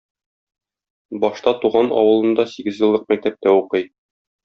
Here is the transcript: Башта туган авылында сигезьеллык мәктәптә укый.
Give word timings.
Башта 1.25 1.53
туган 1.65 1.91
авылында 1.99 2.49
сигезьеллык 2.57 3.07
мәктәптә 3.15 3.59
укый. 3.63 3.91